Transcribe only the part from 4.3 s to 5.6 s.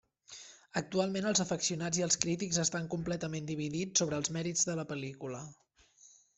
mèrits de la pel·lícula.